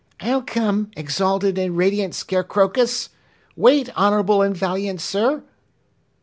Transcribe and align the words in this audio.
"I'll 0.19 0.41
come, 0.41 0.89
exalted 0.97 1.59
and 1.59 1.77
radiant 1.77 2.15
Scarecrowcus! 2.15 3.09
Wait, 3.55 3.91
honorable 3.95 4.41
and 4.41 4.57
valiant 4.57 4.99
Sir!" 4.99 5.43